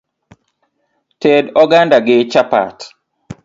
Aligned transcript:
Ted 1.21 1.45
oganda 1.63 1.97
gi 2.07 2.17
chapat. 2.31 2.77